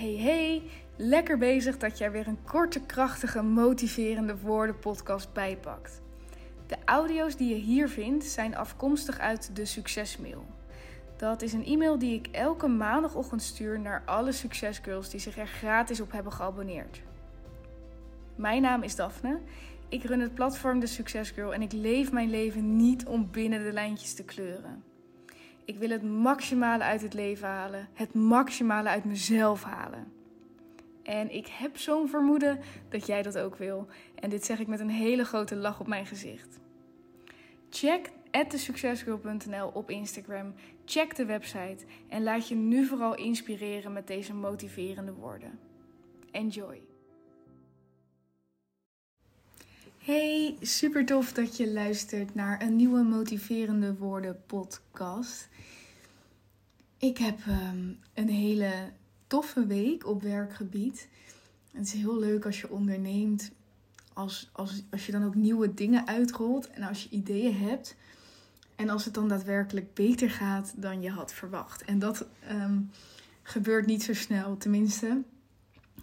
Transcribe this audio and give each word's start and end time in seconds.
Hey 0.00 0.16
hey, 0.16 0.62
lekker 0.96 1.38
bezig 1.38 1.78
dat 1.78 1.98
jij 1.98 2.10
weer 2.10 2.26
een 2.26 2.44
korte, 2.44 2.80
krachtige, 2.80 3.42
motiverende 3.42 4.38
woorden 4.38 4.78
podcast 4.78 5.32
bijpakt. 5.32 6.02
De 6.66 6.76
audio's 6.84 7.36
die 7.36 7.48
je 7.48 7.60
hier 7.60 7.88
vindt 7.88 8.24
zijn 8.24 8.56
afkomstig 8.56 9.18
uit 9.18 9.56
de 9.56 9.64
Succesmail. 9.64 10.46
Dat 11.16 11.42
is 11.42 11.52
een 11.52 11.64
e-mail 11.64 11.98
die 11.98 12.14
ik 12.14 12.26
elke 12.26 12.66
maandagochtend 12.66 13.42
stuur 13.42 13.80
naar 13.80 14.02
alle 14.06 14.32
succesgirls 14.32 15.10
die 15.10 15.20
zich 15.20 15.38
er 15.38 15.46
gratis 15.46 16.00
op 16.00 16.12
hebben 16.12 16.32
geabonneerd. 16.32 17.02
Mijn 18.34 18.62
naam 18.62 18.82
is 18.82 18.96
Daphne. 18.96 19.40
Ik 19.88 20.04
run 20.04 20.20
het 20.20 20.34
platform 20.34 20.80
De 20.80 20.86
Succesgirl 20.86 21.54
en 21.54 21.62
ik 21.62 21.72
leef 21.72 22.12
mijn 22.12 22.30
leven 22.30 22.76
niet 22.76 23.06
om 23.06 23.30
binnen 23.30 23.64
de 23.64 23.72
lijntjes 23.72 24.14
te 24.14 24.24
kleuren. 24.24 24.89
Ik 25.64 25.78
wil 25.78 25.90
het 25.90 26.02
maximale 26.02 26.84
uit 26.84 27.02
het 27.02 27.14
leven 27.14 27.48
halen, 27.48 27.88
het 27.92 28.14
maximale 28.14 28.88
uit 28.88 29.04
mezelf 29.04 29.62
halen. 29.62 30.12
En 31.02 31.34
ik 31.34 31.46
heb 31.46 31.76
zo'n 31.76 32.08
vermoeden 32.08 32.58
dat 32.88 33.06
jij 33.06 33.22
dat 33.22 33.38
ook 33.38 33.56
wil. 33.56 33.86
En 34.14 34.30
dit 34.30 34.44
zeg 34.44 34.58
ik 34.58 34.66
met 34.66 34.80
een 34.80 34.90
hele 34.90 35.24
grote 35.24 35.56
lach 35.56 35.80
op 35.80 35.86
mijn 35.86 36.06
gezicht. 36.06 36.60
Check 37.70 38.10
thesuccesgirl.nl 38.48 39.70
op 39.74 39.90
Instagram. 39.90 40.54
Check 40.84 41.16
de 41.16 41.24
website 41.24 41.84
en 42.08 42.22
laat 42.22 42.48
je 42.48 42.54
nu 42.54 42.86
vooral 42.86 43.14
inspireren 43.14 43.92
met 43.92 44.06
deze 44.06 44.34
motiverende 44.34 45.12
woorden. 45.12 45.58
Enjoy! 46.30 46.89
Hey, 50.10 50.56
super 50.60 51.06
tof 51.06 51.32
dat 51.32 51.56
je 51.56 51.72
luistert 51.72 52.34
naar 52.34 52.62
een 52.62 52.76
nieuwe 52.76 53.02
motiverende 53.02 53.94
woorden 53.94 54.42
podcast. 54.46 55.48
Ik 56.98 57.18
heb 57.18 57.38
um, 57.48 57.98
een 58.14 58.28
hele 58.28 58.72
toffe 59.26 59.66
week 59.66 60.06
op 60.06 60.22
werkgebied. 60.22 61.08
Het 61.72 61.86
is 61.86 61.92
heel 61.92 62.18
leuk 62.18 62.44
als 62.44 62.60
je 62.60 62.70
onderneemt, 62.70 63.50
als, 64.12 64.50
als, 64.52 64.82
als 64.90 65.06
je 65.06 65.12
dan 65.12 65.24
ook 65.24 65.34
nieuwe 65.34 65.74
dingen 65.74 66.06
uitrolt 66.06 66.70
en 66.70 66.82
als 66.82 67.02
je 67.02 67.08
ideeën 67.08 67.56
hebt. 67.56 67.96
En 68.76 68.88
als 68.88 69.04
het 69.04 69.14
dan 69.14 69.28
daadwerkelijk 69.28 69.94
beter 69.94 70.30
gaat 70.30 70.72
dan 70.76 71.02
je 71.02 71.10
had 71.10 71.32
verwacht. 71.32 71.84
En 71.84 71.98
dat 71.98 72.26
um, 72.50 72.90
gebeurt 73.42 73.86
niet 73.86 74.02
zo 74.02 74.14
snel, 74.14 74.56
tenminste. 74.56 75.22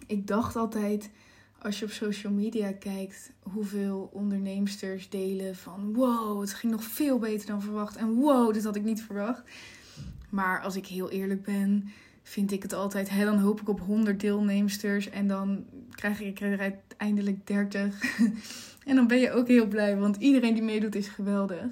Ik 0.06 0.26
dacht 0.26 0.56
altijd 0.56 1.10
als 1.58 1.78
je 1.78 1.84
op 1.84 1.90
social 1.90 2.32
media 2.32 2.72
kijkt 2.72 3.32
hoeveel 3.42 4.10
onderneemsters 4.12 5.08
delen 5.08 5.56
van 5.56 5.94
wow, 5.94 6.40
het 6.40 6.54
ging 6.54 6.72
nog 6.72 6.82
veel 6.82 7.18
beter 7.18 7.46
dan 7.46 7.62
verwacht 7.62 7.96
en 7.96 8.14
wow, 8.14 8.52
dit 8.52 8.64
had 8.64 8.76
ik 8.76 8.84
niet 8.84 9.02
verwacht. 9.02 9.42
Maar 10.28 10.60
als 10.60 10.76
ik 10.76 10.86
heel 10.86 11.10
eerlijk 11.10 11.42
ben, 11.42 11.90
vind 12.22 12.52
ik 12.52 12.62
het 12.62 12.72
altijd, 12.72 13.10
dan 13.18 13.38
hoop 13.38 13.60
ik 13.60 13.68
op 13.68 13.80
100 13.80 14.20
deelnemsters 14.20 15.10
en 15.10 15.28
dan 15.28 15.64
krijg 15.94 16.20
ik 16.20 16.40
er 16.40 16.58
uiteindelijk 16.58 17.46
30. 17.46 18.18
en 18.88 18.96
dan 18.96 19.06
ben 19.06 19.18
je 19.18 19.32
ook 19.32 19.48
heel 19.48 19.66
blij, 19.66 19.96
want 19.96 20.16
iedereen 20.16 20.54
die 20.54 20.62
meedoet 20.62 20.94
is 20.94 21.08
geweldig. 21.08 21.66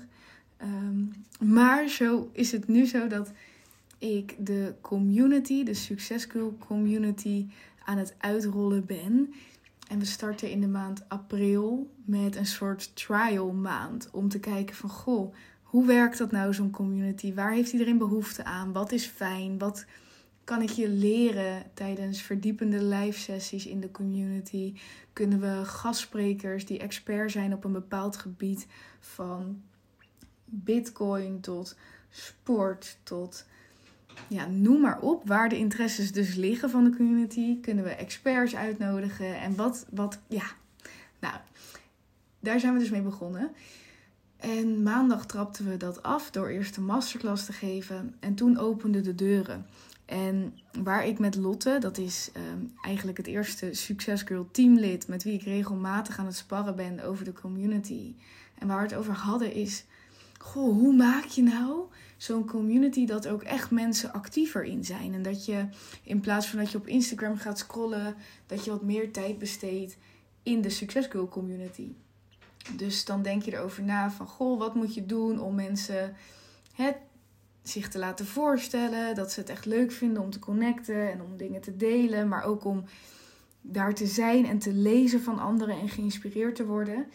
Um, 0.63 1.13
maar 1.41 1.89
zo 1.89 2.31
is 2.33 2.53
het 2.53 2.69
nu 2.69 2.87
zo 2.87 3.07
dat 3.07 3.33
ik 3.99 4.35
de 4.39 4.75
community, 4.81 5.65
de 5.65 5.75
Succescul 5.75 6.57
community, 6.67 7.47
aan 7.85 7.99
het 7.99 8.15
uitrollen 8.19 8.87
ben. 8.87 9.35
En 9.89 9.99
we 9.99 10.05
starten 10.05 10.51
in 10.51 10.61
de 10.61 10.69
maand 10.69 11.09
april 11.09 11.95
met 12.05 12.37
een 12.37 12.47
soort 12.47 12.97
trial 12.97 13.53
maand. 13.53 14.11
Om 14.11 14.29
te 14.29 14.39
kijken 14.39 14.77
van, 14.77 14.91
goh, 14.91 15.35
hoe 15.63 15.87
werkt 15.87 16.19
dat 16.19 16.31
nou 16.31 16.55
zo'n 16.55 16.71
community? 16.71 17.35
Waar 17.35 17.53
heeft 17.53 17.73
iedereen 17.73 17.99
behoefte 17.99 18.45
aan? 18.45 18.73
Wat 18.73 18.93
is 18.93 19.07
fijn? 19.07 19.59
Wat 19.59 19.87
kan 20.45 20.63
ik 20.63 20.71
je 20.71 20.89
leren 20.89 21.63
tijdens 21.75 22.23
verdiepende 22.23 22.83
live 22.83 23.19
sessies 23.19 23.67
in 23.67 23.81
de 23.81 23.91
community? 23.91 24.75
Kunnen 25.13 25.41
we 25.41 25.65
gastsprekers 25.65 26.67
die 26.67 26.79
expert 26.79 27.31
zijn 27.31 27.53
op 27.53 27.65
een 27.65 27.73
bepaald 27.73 28.17
gebied 28.17 28.67
van 29.01 29.63
bitcoin 30.45 31.41
tot 31.41 31.77
sport 32.11 32.99
tot 33.03 33.47
ja, 34.29 34.47
noem 34.47 34.81
maar 34.81 35.01
op 35.01 35.29
waar 35.29 35.49
de 35.49 35.59
interesses 35.59 36.13
dus 36.13 36.35
liggen 36.35 36.71
van 36.71 36.85
de 36.85 36.97
community. 36.97 37.61
Kunnen 37.61 37.85
we 37.85 37.91
experts 37.91 38.57
uitnodigen 38.57 39.41
en 39.41 39.57
wat, 39.57 39.87
wat, 39.91 40.19
ja. 40.29 40.45
Nou, 41.21 41.35
daar 42.41 42.61
zijn 42.61 42.73
we 42.73 42.79
dus 42.79 42.91
mee 42.91 43.03
begonnen. 43.03 43.51
En 44.37 44.83
maandag 44.83 45.27
trapten 45.27 45.69
we 45.71 45.77
dat 45.77 46.03
af 46.03 46.31
door 46.31 46.49
eerst 46.49 46.77
een 46.77 46.85
masterclass 46.85 47.45
te 47.45 47.53
geven 47.53 48.15
en 48.21 48.35
toen 48.35 48.59
openden 48.59 49.03
de 49.03 49.15
deuren. 49.15 49.67
En 50.05 50.59
waar 50.83 51.07
ik 51.07 51.19
met 51.19 51.35
Lotte, 51.35 51.77
dat 51.81 51.99
is 51.99 52.31
um, 52.53 52.73
eigenlijk 52.83 53.17
het 53.17 53.27
eerste 53.27 53.75
Success 53.75 54.23
Girl 54.23 54.49
teamlid 54.51 55.09
met 55.09 55.23
wie 55.23 55.33
ik 55.33 55.43
regelmatig 55.43 56.19
aan 56.19 56.27
het 56.27 56.37
sparren 56.37 56.77
ben 56.77 57.05
over 57.05 57.25
de 57.25 57.33
community. 57.33 58.15
En 58.59 58.67
waar 58.67 58.77
we 58.77 58.89
het 58.89 58.95
over 58.95 59.15
hadden 59.15 59.53
is, 59.53 59.85
goh, 60.39 60.79
hoe 60.79 60.97
maak 60.97 61.25
je 61.25 61.43
nou 61.43 61.85
zo'n 62.17 62.47
community 62.47 63.07
dat 63.07 63.29
ook 63.29 63.43
echt 63.43 63.71
mensen 63.71 64.13
actiever 64.13 64.65
in 64.65 64.85
zijn. 64.85 65.15
En 65.15 65.23
dat 65.23 65.45
je 65.45 65.69
in 66.03 66.21
plaats 66.21 66.47
van 66.47 66.59
dat 66.59 66.71
je 66.71 66.79
op 66.79 66.87
Instagram 66.87 67.37
gaat 67.37 67.59
scrollen, 67.59 68.15
dat 68.47 68.65
je 68.65 68.71
wat 68.71 68.83
meer 68.83 69.13
tijd 69.13 69.39
besteedt 69.39 69.97
in 70.43 70.61
de 70.61 70.71
Success 70.71 71.09
Girl 71.09 71.29
community. 71.29 71.93
Dus 72.77 73.05
dan 73.05 73.23
denk 73.23 73.43
je 73.43 73.53
erover 73.53 73.83
na 73.83 74.11
van, 74.11 74.27
goh, 74.27 74.59
wat 74.59 74.75
moet 74.75 74.95
je 74.95 75.07
doen 75.07 75.41
om 75.41 75.55
mensen 75.55 76.17
het, 76.73 76.97
zich 77.63 77.89
te 77.89 77.99
laten 77.99 78.27
voorstellen. 78.27 79.15
Dat 79.15 79.33
ze 79.33 79.41
het 79.41 79.49
echt 79.49 79.65
leuk 79.65 79.93
vinden 79.93 80.23
om 80.23 80.31
te 80.31 80.39
connecten 80.39 81.13
en 81.13 81.23
om 81.23 81.37
dingen 81.37 81.61
te 81.61 81.77
delen. 81.77 82.29
Maar 82.29 82.45
ook 82.45 82.65
om 82.65 82.85
daar 83.61 83.95
te 83.95 84.07
zijn 84.07 84.47
en 84.47 84.59
te 84.59 84.73
lezen 84.73 85.23
van 85.23 85.39
anderen 85.39 85.81
en 85.81 85.89
geïnspireerd 85.89 86.55
te 86.55 86.67
worden. 86.67 87.07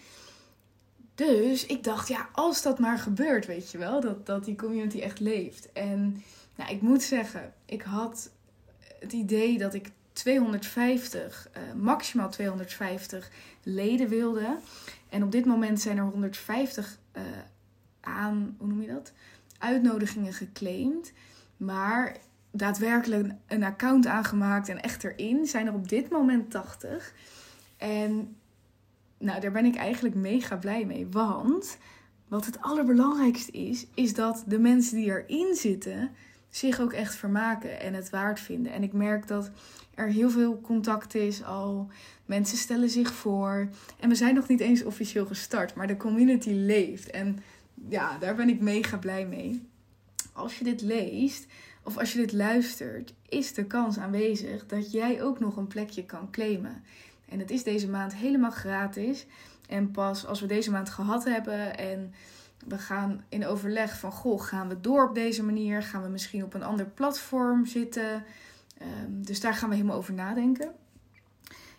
Dus 1.30 1.66
ik 1.66 1.84
dacht, 1.84 2.08
ja, 2.08 2.30
als 2.32 2.62
dat 2.62 2.80
maar 2.80 2.98
gebeurt, 2.98 3.46
weet 3.46 3.72
je 3.72 3.78
wel, 3.78 4.02
dat, 4.02 4.26
dat 4.26 4.46
die 4.46 4.56
community 4.56 5.00
echt 5.00 5.20
leeft. 5.20 5.72
En 5.72 6.24
nou, 6.56 6.72
ik 6.72 6.82
moet 6.82 7.04
zeggen, 7.04 7.54
ik 7.66 7.82
had 7.82 8.32
het 9.00 9.14
idee 9.14 9.58
dat 9.58 9.74
ik 9.74 9.92
250, 10.14 11.50
uh, 11.58 11.70
eh, 11.70 11.76
maximaal 11.76 12.30
250 12.30 13.32
leden 13.64 14.08
wilde. 14.08 14.58
En 15.10 15.24
op 15.24 15.32
dit 15.32 15.46
moment 15.46 15.82
zijn 15.82 15.98
er 15.98 16.04
150 16.04 16.98
uh, 17.16 17.22
eh, 17.22 17.28
aan, 18.02 18.56
hoe 18.58 18.68
noem 18.68 18.82
je 18.82 18.88
dat? 18.88 19.12
Uitnodigingen 19.58 20.34
geclaimd. 20.34 21.12
Maar 21.58 22.18
daadwerkelijk 22.52 23.34
een 23.48 23.64
account 23.64 24.08
aangemaakt 24.08 24.70
en 24.70 24.82
echt 24.82 25.04
erin 25.04 25.46
zijn 25.46 25.68
er 25.68 25.74
op 25.74 25.90
dit 25.90 26.10
moment 26.10 26.52
80. 26.52 27.14
En 27.78 28.36
nou, 29.22 29.40
daar 29.40 29.52
ben 29.52 29.66
ik 29.66 29.76
eigenlijk 29.76 30.16
mega 30.16 30.56
blij 30.56 30.86
mee. 30.86 31.08
Want 31.08 31.78
wat 32.28 32.46
het 32.46 32.62
allerbelangrijkste 32.62 33.52
is, 33.52 33.88
is 33.94 34.14
dat 34.14 34.44
de 34.48 34.60
mensen 34.60 34.96
die 34.96 35.06
erin 35.06 35.56
zitten 35.56 36.12
zich 36.50 36.80
ook 36.80 36.94
echt 36.94 37.16
vermaken 37.16 37.80
en 37.80 37.94
het 37.94 38.10
waard 38.10 38.40
vinden. 38.40 38.72
En 38.72 38.84
ik 38.84 38.94
merk 38.94 39.28
dat 39.28 39.52
er 39.96 40.08
heel 40.08 40.30
veel 40.30 40.62
contact 40.62 41.16
is 41.16 41.44
al. 41.44 41.88
Mensen 42.26 42.58
stellen 42.58 42.90
zich 42.90 43.14
voor. 43.14 43.70
En 44.00 44.10
we 44.10 44.16
zijn 44.16 44.36
nog 44.36 44.48
niet 44.48 44.60
eens 44.60 44.84
officieel 44.84 45.26
gestart, 45.26 45.76
maar 45.76 45.88
de 45.88 45.98
community 45.98 46.50
leeft. 46.50 47.10
En 47.10 47.40
ja, 47.90 48.18
daar 48.18 48.36
ben 48.36 48.50
ik 48.50 48.62
mega 48.62 48.98
blij 48.98 49.26
mee. 49.26 49.68
Als 50.34 50.58
je 50.58 50.64
dit 50.64 50.82
leest 50.82 51.48
of 51.84 51.98
als 51.98 52.14
je 52.14 52.20
dit 52.20 52.32
luistert, 52.32 53.14
is 53.30 53.54
de 53.54 53.66
kans 53.66 53.98
aanwezig 53.98 54.66
dat 54.66 54.92
jij 54.92 55.24
ook 55.24 55.40
nog 55.40 55.58
een 55.58 55.68
plekje 55.68 56.06
kan 56.06 56.32
claimen. 56.32 56.84
En 57.32 57.40
het 57.40 57.52
is 57.52 57.64
deze 57.64 57.90
maand 57.90 58.16
helemaal 58.16 58.52
gratis. 58.52 59.26
En 59.68 59.92
pas 59.92 60.26
als 60.26 60.42
we 60.42 60.48
deze 60.48 60.72
maand 60.72 60.90
gehad 60.90 61.24
hebben 61.24 61.78
en 61.78 62.14
we 62.68 62.78
gaan 62.78 63.24
in 63.30 63.46
overleg 63.46 64.00
van 64.00 64.12
goh, 64.12 64.42
gaan 64.42 64.68
we 64.68 64.82
door 64.82 65.08
op 65.08 65.16
deze 65.16 65.44
manier? 65.44 65.84
Gaan 65.84 66.04
we 66.04 66.10
misschien 66.10 66.44
op 66.44 66.54
een 66.54 66.64
ander 66.64 66.86
platform 66.86 67.66
zitten? 67.66 68.24
Um, 68.82 69.26
dus 69.26 69.40
daar 69.40 69.54
gaan 69.54 69.70
we 69.70 69.76
helemaal 69.76 69.98
over 69.98 70.14
nadenken. 70.14 70.72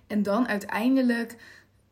En 0.07 0.23
dan 0.23 0.49
uiteindelijk 0.49 1.37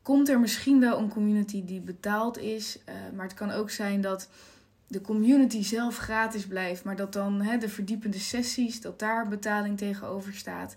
komt 0.02 0.28
er 0.28 0.40
misschien 0.40 0.80
wel 0.80 0.98
een 0.98 1.08
community 1.08 1.64
die 1.64 1.80
betaald 1.80 2.38
is. 2.38 2.78
Uh, 2.78 2.94
maar 3.16 3.26
het 3.26 3.34
kan 3.34 3.50
ook 3.50 3.70
zijn 3.70 4.00
dat 4.00 4.28
de 4.86 5.00
community 5.00 5.62
zelf 5.62 5.96
gratis 5.96 6.46
blijft. 6.46 6.84
Maar 6.84 6.96
dat 6.96 7.12
dan 7.12 7.38
de 7.58 7.68
verdiepende 7.68 8.18
sessies, 8.18 8.80
dat 8.80 8.98
daar 8.98 9.28
betaling 9.28 9.78
tegenover 9.78 10.34
staat. 10.34 10.76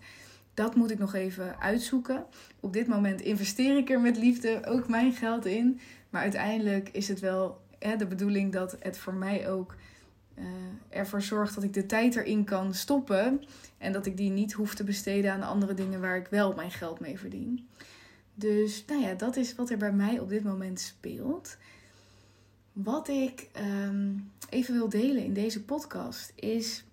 Dat 0.54 0.76
moet 0.76 0.92
ik 0.92 1.00
nog 1.00 1.14
even 1.14 1.60
uitzoeken. 1.60 2.26
Op 2.60 2.74
dit 2.74 2.88
moment 2.88 3.22
investeer 3.22 3.78
ik 3.78 3.90
er 3.90 4.02
met 4.02 4.18
liefde 4.18 4.62
ook 4.66 4.88
mijn 4.88 5.14
geld 5.14 5.46
in. 5.46 5.80
Maar 6.10 6.22
uiteindelijk 6.22 6.90
is 6.90 7.08
het 7.08 7.20
wel 7.20 7.62
hè, 7.80 7.96
de 7.96 8.08
bedoeling 8.08 8.52
dat 8.52 8.76
het 8.80 8.98
voor 8.98 9.14
mij 9.14 9.50
ook 9.50 9.76
uh, 10.38 10.46
ervoor 10.90 11.22
zorgt 11.22 11.56
dat 11.56 11.64
ik 11.64 11.74
de 11.74 11.86
tijd 11.86 12.16
erin 12.16 12.44
kan 12.44 12.74
stoppen. 12.74 13.44
En 13.78 13.92
dat 13.92 14.06
ik 14.06 14.18
die 14.18 14.30
niet 14.30 14.54
hoef 14.54 14.76
te 14.76 14.84
besteden 14.84 15.32
aan 15.32 15.44
andere 15.44 15.74
dingen 15.74 16.02
waar 16.02 16.18
ik 16.18 16.28
wel 16.28 16.54
mijn 16.54 16.72
geld 16.72 17.00
mee 17.00 17.20
verdien. 17.20 17.68
Dus 18.36 18.86
nou 18.88 19.02
ja, 19.02 19.14
dat 19.14 19.36
is 19.36 19.56
wat 19.56 19.70
er 19.70 19.78
bij 19.78 19.94
mij 19.94 20.20
op 20.20 20.30
dit 20.30 20.44
moment 20.44 20.80
speelt. 20.80 21.58
Wat 22.74 23.08
ik 23.08 23.50
um, 23.86 24.32
even 24.50 24.74
wil 24.74 24.90
delen 24.90 25.24
in 25.24 25.34
deze 25.34 25.64
podcast 25.64 26.34
is 26.36 26.84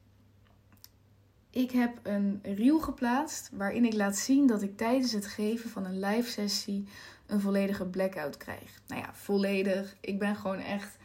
Ik 1.50 1.70
heb 1.70 1.98
een 2.02 2.40
reel 2.42 2.80
geplaatst 2.80 3.50
waarin 3.52 3.84
ik 3.84 3.94
laat 3.94 4.16
zien 4.16 4.46
dat 4.46 4.62
ik 4.62 4.76
tijdens 4.76 5.12
het 5.12 5.26
geven 5.26 5.70
van 5.70 5.84
een 5.84 6.00
live 6.00 6.30
sessie 6.30 6.88
een 7.26 7.40
volledige 7.40 7.86
blackout 7.86 8.36
krijg. 8.36 8.80
Nou 8.86 9.00
ja, 9.00 9.14
volledig. 9.14 9.96
Ik 10.00 10.18
ben 10.18 10.36
gewoon 10.36 10.58
echt. 10.58 10.98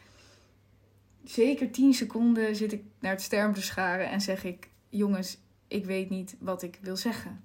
Zeker 1.24 1.70
10 1.70 1.94
seconden 1.94 2.56
zit 2.56 2.72
ik 2.72 2.82
naar 2.98 3.12
het 3.12 3.22
sterm 3.22 3.54
te 3.54 3.62
scharen 3.62 4.10
en 4.10 4.20
zeg 4.20 4.44
ik: 4.44 4.68
Jongens, 4.88 5.38
ik 5.68 5.84
weet 5.84 6.10
niet 6.10 6.36
wat 6.40 6.62
ik 6.62 6.78
wil 6.82 6.96
zeggen. 6.96 7.44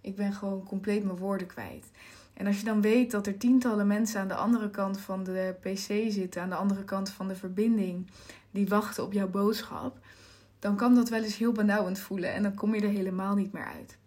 Ik 0.00 0.16
ben 0.16 0.32
gewoon 0.32 0.64
compleet 0.64 1.04
mijn 1.04 1.16
woorden 1.16 1.46
kwijt. 1.46 1.90
En 2.34 2.46
als 2.46 2.58
je 2.58 2.64
dan 2.64 2.80
weet 2.80 3.10
dat 3.10 3.26
er 3.26 3.38
tientallen 3.38 3.86
mensen 3.86 4.20
aan 4.20 4.28
de 4.28 4.34
andere 4.34 4.70
kant 4.70 5.00
van 5.00 5.24
de 5.24 5.56
PC 5.60 6.12
zitten, 6.12 6.42
aan 6.42 6.48
de 6.48 6.54
andere 6.54 6.84
kant 6.84 7.10
van 7.10 7.28
de 7.28 7.34
verbinding, 7.36 8.10
die 8.50 8.68
wachten 8.68 9.04
op 9.04 9.12
jouw 9.12 9.28
boodschap, 9.28 9.98
dan 10.60 10.76
kan 10.76 10.94
dat 10.94 11.08
wel 11.08 11.22
eens 11.22 11.36
heel 11.36 11.52
benauwend 11.52 11.98
voelen 11.98 12.32
en 12.32 12.42
dan 12.42 12.54
kom 12.54 12.74
je 12.74 12.80
er 12.80 12.88
helemaal 12.88 13.34
niet 13.34 13.52
meer 13.52 13.64
uit. 13.64 13.98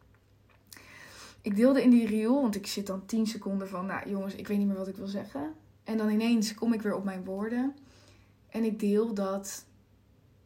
Ik 1.41 1.55
deelde 1.55 1.83
in 1.83 1.89
die 1.89 2.07
reel, 2.07 2.41
want 2.41 2.55
ik 2.55 2.67
zit 2.67 2.87
dan 2.87 3.05
10 3.05 3.27
seconden 3.27 3.69
van, 3.69 3.85
nou 3.85 4.09
jongens, 4.09 4.35
ik 4.35 4.47
weet 4.47 4.57
niet 4.57 4.67
meer 4.67 4.77
wat 4.77 4.87
ik 4.87 4.95
wil 4.95 5.07
zeggen. 5.07 5.53
En 5.83 5.97
dan 5.97 6.09
ineens 6.09 6.53
kom 6.53 6.73
ik 6.73 6.81
weer 6.81 6.95
op 6.95 7.03
mijn 7.03 7.23
woorden. 7.23 7.75
En 8.49 8.63
ik 8.63 8.79
deel 8.79 9.13
dat 9.13 9.65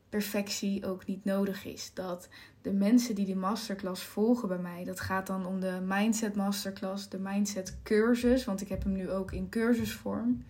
perfectie 0.09 0.85
ook 0.85 1.05
niet 1.05 1.25
nodig 1.25 1.65
is. 1.65 1.91
Dat 1.93 2.29
de 2.61 2.73
mensen 2.73 3.15
die 3.15 3.25
die 3.25 3.35
masterclass 3.35 4.03
volgen 4.03 4.47
bij 4.47 4.57
mij, 4.57 4.83
dat 4.83 4.99
gaat 4.99 5.27
dan 5.27 5.45
om 5.45 5.59
de 5.59 5.79
Mindset 5.85 6.35
Masterclass, 6.35 7.09
de 7.09 7.19
Mindset 7.19 7.77
cursus, 7.83 8.45
want 8.45 8.61
ik 8.61 8.69
heb 8.69 8.83
hem 8.83 8.93
nu 8.93 9.11
ook 9.11 9.31
in 9.31 9.49
cursusvorm. 9.49 10.43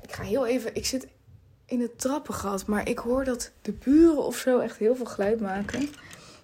Ik 0.00 0.12
ga 0.12 0.22
heel 0.22 0.46
even, 0.46 0.74
ik 0.74 0.86
zit 0.86 1.08
in 1.70 1.80
het 1.80 1.98
trappengat, 1.98 2.66
maar 2.66 2.88
ik 2.88 2.98
hoor 2.98 3.24
dat 3.24 3.52
de 3.62 3.72
buren 3.72 4.24
of 4.24 4.36
zo 4.36 4.58
echt 4.58 4.76
heel 4.76 4.96
veel 4.96 5.06
geluid 5.06 5.40
maken. 5.40 5.88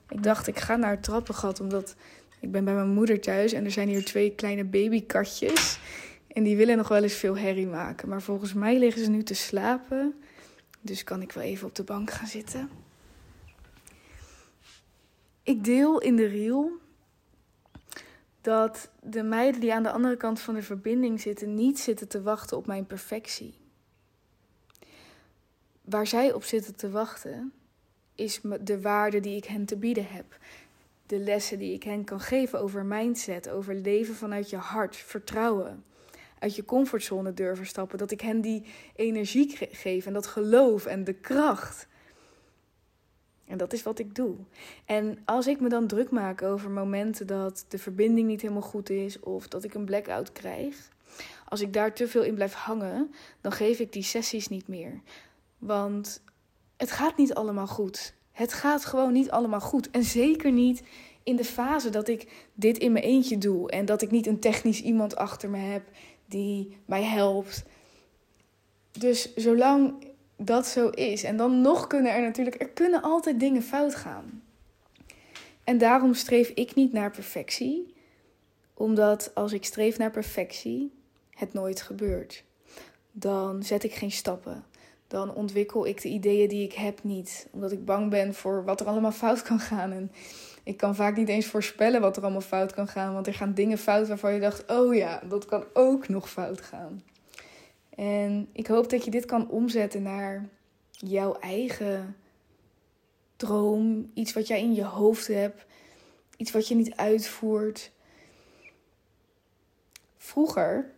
Ik 0.08 0.22
dacht, 0.22 0.46
ik 0.46 0.58
ga 0.58 0.76
naar 0.76 0.90
het 0.90 1.02
trappengat 1.02 1.60
omdat 1.60 1.94
ik 2.40 2.52
ben 2.52 2.64
bij 2.64 2.74
mijn 2.74 2.88
moeder 2.88 3.20
thuis 3.20 3.52
en 3.52 3.64
er 3.64 3.70
zijn 3.70 3.88
hier 3.88 4.04
twee 4.04 4.34
kleine 4.34 4.64
babykatjes. 4.64 5.78
En 6.28 6.42
die 6.42 6.56
willen 6.56 6.76
nog 6.76 6.88
wel 6.88 7.02
eens 7.02 7.14
veel 7.14 7.36
herrie 7.36 7.66
maken. 7.66 8.08
Maar 8.08 8.22
volgens 8.22 8.52
mij 8.52 8.78
liggen 8.78 9.04
ze 9.04 9.10
nu 9.10 9.22
te 9.22 9.34
slapen. 9.34 10.14
Dus 10.80 11.04
kan 11.04 11.22
ik 11.22 11.32
wel 11.32 11.44
even 11.44 11.68
op 11.68 11.74
de 11.74 11.84
bank 11.84 12.10
gaan 12.10 12.26
zitten. 12.26 12.70
Ik 15.42 15.64
deel 15.64 16.00
in 16.00 16.16
de 16.16 16.26
reel 16.26 16.70
dat 18.40 18.90
de 19.02 19.22
meiden 19.22 19.60
die 19.60 19.74
aan 19.74 19.82
de 19.82 19.90
andere 19.90 20.16
kant 20.16 20.40
van 20.40 20.54
de 20.54 20.62
verbinding 20.62 21.20
zitten, 21.20 21.54
niet 21.54 21.78
zitten 21.78 22.08
te 22.08 22.22
wachten 22.22 22.56
op 22.56 22.66
mijn 22.66 22.86
perfectie. 22.86 23.54
Waar 25.86 26.06
zij 26.06 26.32
op 26.32 26.44
zitten 26.44 26.76
te 26.76 26.90
wachten, 26.90 27.52
is 28.14 28.40
de 28.60 28.80
waarde 28.80 29.20
die 29.20 29.36
ik 29.36 29.44
hen 29.44 29.64
te 29.64 29.76
bieden 29.76 30.06
heb. 30.06 30.38
De 31.06 31.18
lessen 31.18 31.58
die 31.58 31.72
ik 31.72 31.82
hen 31.82 32.04
kan 32.04 32.20
geven 32.20 32.60
over 32.60 32.84
mindset, 32.84 33.48
over 33.48 33.74
leven 33.74 34.14
vanuit 34.14 34.50
je 34.50 34.56
hart, 34.56 34.96
vertrouwen 34.96 35.84
uit 36.38 36.56
je 36.56 36.64
comfortzone 36.64 37.34
durven 37.34 37.66
stappen. 37.66 37.98
Dat 37.98 38.10
ik 38.10 38.20
hen 38.20 38.40
die 38.40 38.62
energie 38.96 39.56
geef 39.70 40.06
en 40.06 40.12
dat 40.12 40.26
geloof 40.26 40.86
en 40.86 41.04
de 41.04 41.12
kracht. 41.12 41.86
En 43.44 43.58
dat 43.58 43.72
is 43.72 43.82
wat 43.82 43.98
ik 43.98 44.14
doe. 44.14 44.36
En 44.84 45.18
als 45.24 45.46
ik 45.46 45.60
me 45.60 45.68
dan 45.68 45.86
druk 45.86 46.10
maak 46.10 46.42
over 46.42 46.70
momenten 46.70 47.26
dat 47.26 47.64
de 47.68 47.78
verbinding 47.78 48.28
niet 48.28 48.40
helemaal 48.40 48.62
goed 48.62 48.90
is 48.90 49.20
of 49.20 49.48
dat 49.48 49.64
ik 49.64 49.74
een 49.74 49.84
blackout 49.84 50.32
krijg, 50.32 50.88
als 51.48 51.60
ik 51.60 51.72
daar 51.72 51.94
te 51.94 52.08
veel 52.08 52.22
in 52.22 52.34
blijf 52.34 52.52
hangen, 52.52 53.14
dan 53.40 53.52
geef 53.52 53.78
ik 53.78 53.92
die 53.92 54.02
sessies 54.02 54.48
niet 54.48 54.68
meer. 54.68 55.00
Want 55.58 56.22
het 56.76 56.90
gaat 56.90 57.16
niet 57.16 57.34
allemaal 57.34 57.66
goed. 57.66 58.14
Het 58.32 58.52
gaat 58.52 58.84
gewoon 58.84 59.12
niet 59.12 59.30
allemaal 59.30 59.60
goed. 59.60 59.90
En 59.90 60.02
zeker 60.02 60.52
niet 60.52 60.82
in 61.22 61.36
de 61.36 61.44
fase 61.44 61.90
dat 61.90 62.08
ik 62.08 62.46
dit 62.54 62.78
in 62.78 62.92
mijn 62.92 63.04
eentje 63.04 63.38
doe 63.38 63.70
en 63.70 63.84
dat 63.84 64.02
ik 64.02 64.10
niet 64.10 64.26
een 64.26 64.40
technisch 64.40 64.82
iemand 64.82 65.16
achter 65.16 65.50
me 65.50 65.58
heb 65.58 65.82
die 66.26 66.76
mij 66.84 67.02
helpt. 67.02 67.64
Dus 68.92 69.34
zolang 69.34 69.94
dat 70.36 70.66
zo 70.66 70.88
is, 70.88 71.22
en 71.22 71.36
dan 71.36 71.60
nog 71.60 71.86
kunnen 71.86 72.12
er 72.12 72.22
natuurlijk, 72.22 72.60
er 72.60 72.68
kunnen 72.68 73.02
altijd 73.02 73.40
dingen 73.40 73.62
fout 73.62 73.94
gaan. 73.94 74.42
En 75.64 75.78
daarom 75.78 76.14
streef 76.14 76.48
ik 76.48 76.74
niet 76.74 76.92
naar 76.92 77.10
perfectie, 77.10 77.94
omdat 78.74 79.30
als 79.34 79.52
ik 79.52 79.64
streef 79.64 79.98
naar 79.98 80.10
perfectie, 80.10 80.92
het 81.30 81.52
nooit 81.52 81.82
gebeurt. 81.82 82.44
Dan 83.12 83.62
zet 83.62 83.84
ik 83.84 83.94
geen 83.94 84.12
stappen. 84.12 84.64
Dan 85.08 85.34
ontwikkel 85.34 85.86
ik 85.86 86.02
de 86.02 86.08
ideeën 86.08 86.48
die 86.48 86.64
ik 86.64 86.72
heb 86.72 87.02
niet, 87.02 87.48
omdat 87.52 87.72
ik 87.72 87.84
bang 87.84 88.10
ben 88.10 88.34
voor 88.34 88.64
wat 88.64 88.80
er 88.80 88.86
allemaal 88.86 89.12
fout 89.12 89.42
kan 89.42 89.58
gaan. 89.58 89.92
En 89.92 90.12
ik 90.62 90.76
kan 90.76 90.94
vaak 90.94 91.16
niet 91.16 91.28
eens 91.28 91.46
voorspellen 91.46 92.00
wat 92.00 92.16
er 92.16 92.22
allemaal 92.22 92.40
fout 92.40 92.72
kan 92.72 92.88
gaan. 92.88 93.12
Want 93.12 93.26
er 93.26 93.34
gaan 93.34 93.54
dingen 93.54 93.78
fout 93.78 94.08
waarvan 94.08 94.34
je 94.34 94.40
dacht: 94.40 94.70
oh 94.70 94.94
ja, 94.94 95.22
dat 95.28 95.44
kan 95.44 95.64
ook 95.72 96.08
nog 96.08 96.30
fout 96.30 96.60
gaan. 96.60 97.02
En 97.94 98.48
ik 98.52 98.66
hoop 98.66 98.90
dat 98.90 99.04
je 99.04 99.10
dit 99.10 99.24
kan 99.24 99.48
omzetten 99.48 100.02
naar 100.02 100.48
jouw 100.90 101.34
eigen 101.34 102.16
droom. 103.36 104.10
Iets 104.14 104.32
wat 104.32 104.46
jij 104.46 104.60
in 104.60 104.74
je 104.74 104.84
hoofd 104.84 105.26
hebt. 105.26 105.66
Iets 106.36 106.50
wat 106.50 106.68
je 106.68 106.74
niet 106.74 106.96
uitvoert. 106.96 107.90
Vroeger 110.18 110.90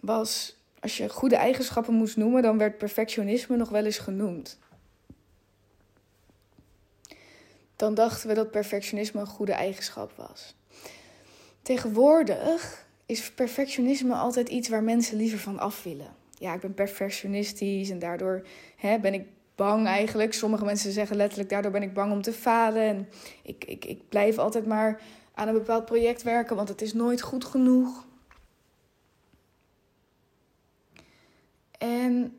was, 0.00 0.57
als 0.80 0.96
je 0.96 1.08
goede 1.08 1.36
eigenschappen 1.36 1.94
moest 1.94 2.16
noemen, 2.16 2.42
dan 2.42 2.58
werd 2.58 2.78
perfectionisme 2.78 3.56
nog 3.56 3.68
wel 3.68 3.84
eens 3.84 3.98
genoemd 3.98 4.58
dan 7.78 7.94
dachten 7.94 8.28
we 8.28 8.34
dat 8.34 8.50
perfectionisme 8.50 9.20
een 9.20 9.26
goede 9.26 9.52
eigenschap 9.52 10.12
was. 10.16 10.54
Tegenwoordig 11.62 12.86
is 13.06 13.32
perfectionisme 13.32 14.14
altijd 14.14 14.48
iets 14.48 14.68
waar 14.68 14.82
mensen 14.82 15.16
liever 15.16 15.38
van 15.38 15.58
af 15.58 15.82
willen. 15.82 16.14
Ja, 16.38 16.54
ik 16.54 16.60
ben 16.60 16.74
perfectionistisch 16.74 17.90
en 17.90 17.98
daardoor 17.98 18.46
hè, 18.76 18.98
ben 18.98 19.14
ik 19.14 19.26
bang 19.54 19.86
eigenlijk. 19.86 20.34
Sommige 20.34 20.64
mensen 20.64 20.92
zeggen 20.92 21.16
letterlijk, 21.16 21.50
daardoor 21.50 21.70
ben 21.70 21.82
ik 21.82 21.94
bang 21.94 22.12
om 22.12 22.22
te 22.22 22.32
falen. 22.32 22.82
En 22.82 23.08
ik, 23.42 23.64
ik, 23.64 23.84
ik 23.84 24.08
blijf 24.08 24.38
altijd 24.38 24.66
maar 24.66 25.00
aan 25.34 25.48
een 25.48 25.54
bepaald 25.54 25.84
project 25.84 26.22
werken, 26.22 26.56
want 26.56 26.68
het 26.68 26.82
is 26.82 26.94
nooit 26.94 27.20
goed 27.20 27.44
genoeg. 27.44 28.06
En 31.78 32.38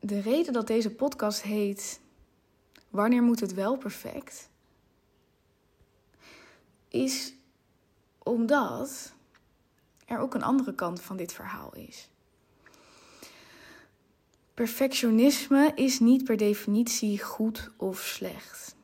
de 0.00 0.20
reden 0.20 0.52
dat 0.52 0.66
deze 0.66 0.90
podcast 0.90 1.42
heet 1.42 2.00
Wanneer 2.90 3.22
moet 3.22 3.40
het 3.40 3.54
wel 3.54 3.76
perfect? 3.76 4.48
is 6.94 7.34
omdat 8.22 9.12
er 10.06 10.18
ook 10.18 10.34
een 10.34 10.42
andere 10.42 10.74
kant 10.74 11.00
van 11.00 11.16
dit 11.16 11.32
verhaal 11.32 11.74
is. 11.74 12.08
Perfectionisme 14.54 15.72
is 15.74 16.00
niet 16.00 16.24
per 16.24 16.36
definitie 16.36 17.22
goed 17.22 17.70
of 17.76 18.00
slecht. 18.00 18.76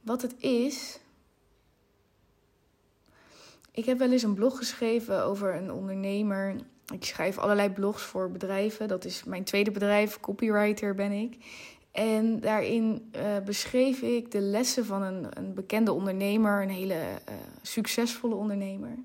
Wat 0.00 0.22
het 0.22 0.34
is. 0.38 1.00
Ik 3.80 3.86
heb 3.86 3.98
wel 3.98 4.10
eens 4.10 4.22
een 4.22 4.34
blog 4.34 4.56
geschreven 4.58 5.24
over 5.24 5.54
een 5.54 5.72
ondernemer. 5.72 6.56
Ik 6.92 7.04
schrijf 7.04 7.38
allerlei 7.38 7.70
blogs 7.70 8.02
voor 8.02 8.30
bedrijven. 8.30 8.88
Dat 8.88 9.04
is 9.04 9.24
mijn 9.24 9.44
tweede 9.44 9.70
bedrijf, 9.70 10.20
copywriter 10.20 10.94
ben 10.94 11.12
ik. 11.12 11.36
En 11.92 12.40
daarin 12.40 13.10
uh, 13.16 13.22
beschreef 13.44 14.02
ik 14.02 14.30
de 14.30 14.40
lessen 14.40 14.84
van 14.84 15.02
een, 15.02 15.26
een 15.38 15.54
bekende 15.54 15.92
ondernemer, 15.92 16.62
een 16.62 16.70
hele 16.70 16.94
uh, 16.94 17.34
succesvolle 17.62 18.34
ondernemer. 18.34 18.98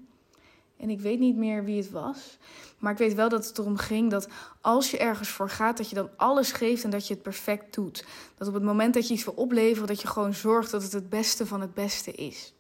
En 0.78 0.90
ik 0.90 1.00
weet 1.00 1.20
niet 1.20 1.36
meer 1.36 1.64
wie 1.64 1.78
het 1.78 1.92
was. 1.92 2.38
Maar 2.80 2.92
ik 2.92 2.98
weet 2.98 3.14
wel 3.14 3.30
dat 3.30 3.48
het 3.48 3.58
erom 3.58 3.78
ging 3.78 4.12
dat 4.12 4.28
als 4.62 4.92
je 4.92 4.98
ergens 4.98 5.30
voor 5.30 5.50
gaat, 5.50 5.78
dat 5.78 5.90
je 5.90 5.96
dan 5.96 6.10
alles 6.16 6.52
geeft 6.52 6.84
en 6.84 6.90
dat 6.90 7.08
je 7.08 7.14
het 7.14 7.24
perfect 7.24 7.74
doet. 7.74 8.06
Dat 8.38 8.48
op 8.48 8.54
het 8.54 8.64
moment 8.64 8.94
dat 8.94 9.08
je 9.08 9.14
iets 9.14 9.26
wil 9.26 9.34
opleveren, 9.34 9.88
dat 9.88 10.02
je 10.02 10.08
gewoon 10.08 10.34
zorgt 10.34 10.72
dat 10.72 10.84
het 10.84 10.92
het 10.92 11.10
beste 11.10 11.46
van 11.46 11.62
het 11.62 11.74
beste 11.74 12.12
is. 12.12 12.54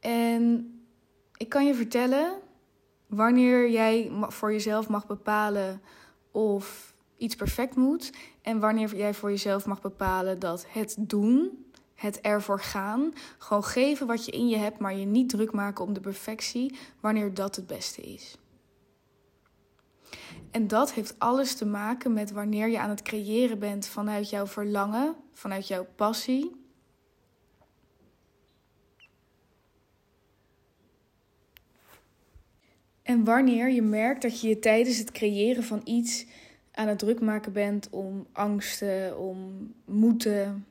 En 0.00 0.74
ik 1.36 1.48
kan 1.48 1.66
je 1.66 1.74
vertellen, 1.74 2.38
wanneer 3.06 3.70
jij 3.70 4.10
voor 4.20 4.52
jezelf 4.52 4.88
mag 4.88 5.06
bepalen 5.06 5.82
of 6.30 6.94
iets 7.16 7.34
perfect 7.34 7.76
moet. 7.76 8.12
En 8.42 8.60
wanneer 8.60 8.96
jij 8.96 9.14
voor 9.14 9.30
jezelf 9.30 9.66
mag 9.66 9.80
bepalen 9.80 10.38
dat 10.38 10.66
het 10.68 10.96
doen, 10.98 11.64
het 11.94 12.20
ervoor 12.20 12.60
gaan, 12.60 13.12
gewoon 13.38 13.64
geven 13.64 14.06
wat 14.06 14.24
je 14.24 14.32
in 14.32 14.48
je 14.48 14.56
hebt, 14.56 14.78
maar 14.78 14.94
je 14.94 15.06
niet 15.06 15.28
druk 15.28 15.52
maken 15.52 15.84
om 15.84 15.92
de 15.92 16.00
perfectie, 16.00 16.78
wanneer 17.00 17.34
dat 17.34 17.56
het 17.56 17.66
beste 17.66 18.02
is. 18.02 18.38
En 20.50 20.68
dat 20.68 20.92
heeft 20.92 21.14
alles 21.18 21.54
te 21.54 21.66
maken 21.66 22.12
met 22.12 22.32
wanneer 22.32 22.68
je 22.68 22.78
aan 22.78 22.90
het 22.90 23.02
creëren 23.02 23.58
bent 23.58 23.86
vanuit 23.86 24.30
jouw 24.30 24.46
verlangen, 24.46 25.16
vanuit 25.32 25.68
jouw 25.68 25.86
passie. 25.96 26.59
En 33.10 33.24
wanneer 33.24 33.70
je 33.70 33.82
merkt 33.82 34.22
dat 34.22 34.40
je 34.40 34.48
je 34.48 34.58
tijdens 34.58 34.98
het 34.98 35.10
creëren 35.10 35.62
van 35.64 35.80
iets 35.84 36.26
aan 36.72 36.88
het 36.88 36.98
druk 36.98 37.20
maken 37.20 37.52
bent 37.52 37.88
om 37.90 38.26
angsten, 38.32 39.18
om 39.18 39.72
moeten. 39.84 40.66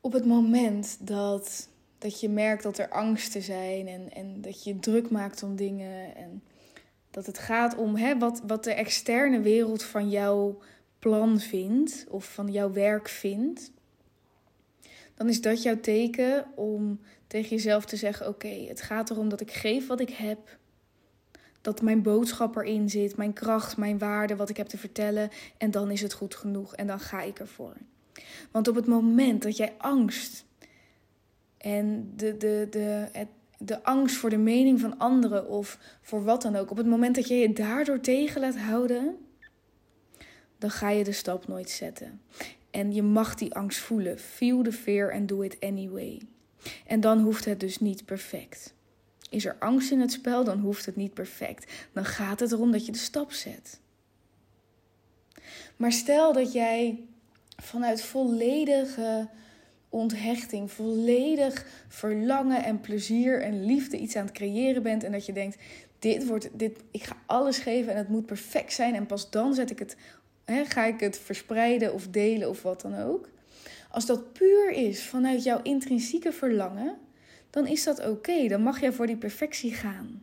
Op 0.00 0.12
het 0.12 0.24
moment 0.24 0.96
dat, 1.00 1.68
dat 1.98 2.20
je 2.20 2.28
merkt 2.28 2.62
dat 2.62 2.78
er 2.78 2.88
angsten 2.88 3.42
zijn 3.42 3.88
en, 3.88 4.12
en 4.12 4.40
dat 4.40 4.64
je 4.64 4.78
druk 4.78 5.10
maakt 5.10 5.42
om 5.42 5.56
dingen 5.56 6.16
en 6.16 6.42
dat 7.10 7.26
het 7.26 7.38
gaat 7.38 7.76
om 7.76 7.96
hè, 7.96 8.18
wat, 8.18 8.42
wat 8.46 8.64
de 8.64 8.72
externe 8.72 9.40
wereld 9.40 9.82
van 9.82 10.10
jouw 10.10 10.58
plan 10.98 11.40
vindt 11.40 12.06
of 12.08 12.24
van 12.24 12.52
jouw 12.52 12.72
werk 12.72 13.08
vindt, 13.08 13.70
dan 15.14 15.28
is 15.28 15.40
dat 15.40 15.62
jouw 15.62 15.80
teken 15.80 16.46
om 16.54 17.00
tegen 17.26 17.50
jezelf 17.50 17.84
te 17.84 17.96
zeggen: 17.96 18.28
Oké, 18.28 18.66
het 18.68 18.80
gaat 18.80 19.10
erom 19.10 19.28
dat 19.28 19.40
ik 19.40 19.52
geef 19.52 19.86
wat 19.86 20.00
ik 20.00 20.10
heb. 20.10 20.62
Dat 21.64 21.82
mijn 21.82 22.02
boodschap 22.02 22.56
erin 22.56 22.90
zit, 22.90 23.16
mijn 23.16 23.32
kracht, 23.32 23.76
mijn 23.76 23.98
waarde, 23.98 24.36
wat 24.36 24.48
ik 24.48 24.56
heb 24.56 24.66
te 24.66 24.78
vertellen. 24.78 25.30
En 25.56 25.70
dan 25.70 25.90
is 25.90 26.00
het 26.00 26.12
goed 26.12 26.34
genoeg 26.34 26.74
en 26.74 26.86
dan 26.86 27.00
ga 27.00 27.22
ik 27.22 27.38
ervoor. 27.38 27.76
Want 28.50 28.68
op 28.68 28.74
het 28.74 28.86
moment 28.86 29.42
dat 29.42 29.56
jij 29.56 29.74
angst 29.78 30.44
en 31.56 32.12
de, 32.16 32.36
de, 32.36 32.66
de, 32.70 33.08
de 33.58 33.82
angst 33.82 34.16
voor 34.16 34.30
de 34.30 34.36
mening 34.36 34.80
van 34.80 34.98
anderen 34.98 35.48
of 35.48 35.78
voor 36.02 36.24
wat 36.24 36.42
dan 36.42 36.56
ook, 36.56 36.70
op 36.70 36.76
het 36.76 36.86
moment 36.86 37.14
dat 37.14 37.28
je 37.28 37.34
je 37.34 37.52
daardoor 37.52 38.00
tegen 38.00 38.40
laat 38.40 38.58
houden, 38.58 39.16
dan 40.58 40.70
ga 40.70 40.90
je 40.90 41.04
de 41.04 41.12
stap 41.12 41.46
nooit 41.46 41.70
zetten. 41.70 42.20
En 42.70 42.92
je 42.92 43.02
mag 43.02 43.34
die 43.34 43.54
angst 43.54 43.78
voelen. 43.78 44.18
Feel 44.18 44.62
the 44.62 44.72
fear 44.72 45.12
and 45.12 45.28
do 45.28 45.40
it 45.40 45.56
anyway. 45.60 46.20
En 46.86 47.00
dan 47.00 47.20
hoeft 47.20 47.44
het 47.44 47.60
dus 47.60 47.78
niet 47.78 48.04
perfect. 48.04 48.74
Is 49.34 49.44
er 49.44 49.56
angst 49.58 49.90
in 49.90 50.00
het 50.00 50.12
spel, 50.12 50.44
dan 50.44 50.58
hoeft 50.58 50.86
het 50.86 50.96
niet 50.96 51.14
perfect. 51.14 51.72
Dan 51.92 52.04
gaat 52.04 52.40
het 52.40 52.52
erom 52.52 52.72
dat 52.72 52.86
je 52.86 52.92
de 52.92 52.98
stap 52.98 53.32
zet. 53.32 53.80
Maar 55.76 55.92
stel 55.92 56.32
dat 56.32 56.52
jij 56.52 57.04
vanuit 57.62 58.02
volledige 58.02 59.28
onthechting, 59.88 60.70
volledig 60.70 61.66
verlangen 61.88 62.64
en 62.64 62.80
plezier 62.80 63.42
en 63.42 63.64
liefde 63.64 63.98
iets 63.98 64.16
aan 64.16 64.24
het 64.24 64.34
creëren 64.34 64.82
bent 64.82 65.04
en 65.04 65.12
dat 65.12 65.26
je 65.26 65.32
denkt: 65.32 65.56
dit 65.98 66.26
wordt, 66.26 66.48
dit, 66.52 66.78
ik 66.90 67.02
ga 67.02 67.16
alles 67.26 67.58
geven 67.58 67.92
en 67.92 67.98
het 67.98 68.08
moet 68.08 68.26
perfect 68.26 68.72
zijn 68.72 68.94
en 68.94 69.06
pas 69.06 69.30
dan 69.30 69.54
zet 69.54 69.70
ik 69.70 69.78
het, 69.78 69.96
hè, 70.44 70.64
ga 70.64 70.84
ik 70.84 71.00
het 71.00 71.18
verspreiden 71.18 71.94
of 71.94 72.08
delen 72.08 72.48
of 72.48 72.62
wat 72.62 72.80
dan 72.80 72.98
ook. 72.98 73.28
Als 73.90 74.06
dat 74.06 74.32
puur 74.32 74.70
is 74.70 75.02
vanuit 75.02 75.42
jouw 75.42 75.62
intrinsieke 75.62 76.32
verlangen, 76.32 76.96
dan 77.54 77.66
is 77.66 77.84
dat 77.84 78.06
oké. 78.06 78.48
Dan 78.48 78.62
mag 78.62 78.80
jij 78.80 78.92
voor 78.92 79.06
die 79.06 79.16
perfectie 79.16 79.72
gaan. 79.72 80.22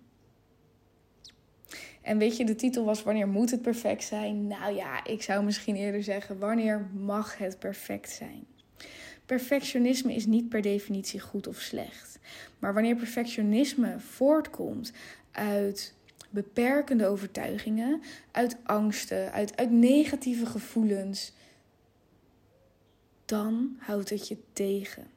En 2.02 2.18
weet 2.18 2.38
je, 2.38 2.46
de 2.46 2.56
titel 2.56 2.86
was 2.86 3.04
Wanneer 3.04 3.28
moet 3.28 3.52
het 3.52 3.62
perfect 3.62 4.04
zijn? 4.04 4.48
Nou 4.48 4.76
ja, 4.76 5.06
ik 5.06 5.22
zou 5.22 5.44
misschien 5.44 5.76
eerder 5.76 6.04
zeggen: 6.04 6.40
Wanneer 6.40 6.90
mag 6.94 7.38
het 7.38 7.60
perfect 7.60 8.10
zijn? 8.10 8.46
Perfectionisme 9.26 10.14
is 10.14 10.26
niet 10.26 10.50
per 10.50 10.62
definitie 10.62 11.20
goed 11.20 11.48
of 11.48 11.60
slecht. 11.60 12.20
Maar 12.60 12.74
wanneer 12.74 12.96
perfectionisme 12.96 14.00
voortkomt 14.00 14.92
uit 15.32 15.94
beperkende 16.30 17.08
overtuigingen, 17.08 18.02
uit 18.32 18.58
angsten, 18.64 19.32
uit, 19.32 19.58
uit 19.58 19.72
negatieve 19.72 20.46
gevoelens, 20.46 21.34
dan 23.26 23.76
houdt 23.80 24.10
het 24.10 24.28
je 24.28 24.38
tegen. 24.54 25.11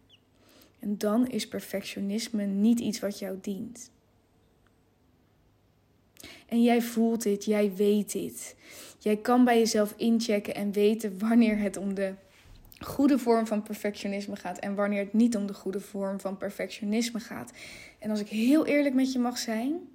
En 0.85 0.99
dan 0.99 1.27
is 1.27 1.49
perfectionisme 1.49 2.45
niet 2.45 2.81
iets 2.81 3.01
wat 3.01 3.19
jou 3.19 3.39
dient. 3.41 3.91
En 6.47 6.63
jij 6.63 6.83
voelt 6.83 7.23
dit, 7.23 7.45
jij 7.45 7.75
weet 7.75 8.13
dit. 8.13 8.57
Jij 8.99 9.17
kan 9.17 9.45
bij 9.45 9.59
jezelf 9.59 9.95
inchecken 9.97 10.55
en 10.55 10.73
weten 10.73 11.19
wanneer 11.19 11.59
het 11.59 11.77
om 11.77 11.95
de 11.95 12.15
goede 12.79 13.19
vorm 13.19 13.47
van 13.47 13.63
perfectionisme 13.63 14.37
gaat 14.37 14.59
en 14.59 14.75
wanneer 14.75 15.05
het 15.05 15.13
niet 15.13 15.37
om 15.37 15.47
de 15.47 15.55
goede 15.55 15.81
vorm 15.81 16.21
van 16.21 16.37
perfectionisme 16.37 17.21
gaat. 17.21 17.53
En 17.99 18.11
als 18.11 18.21
ik 18.21 18.29
heel 18.29 18.67
eerlijk 18.67 18.95
met 18.95 19.13
je 19.13 19.19
mag 19.19 19.39
zijn, 19.39 19.89